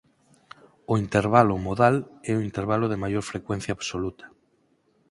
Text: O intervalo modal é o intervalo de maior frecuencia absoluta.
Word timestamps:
O 0.91 0.93
intervalo 1.03 1.55
modal 1.67 1.95
é 2.31 2.33
o 2.35 2.43
intervalo 2.47 2.85
de 2.89 3.01
maior 3.03 3.23
frecuencia 3.31 3.71
absoluta. 3.73 4.25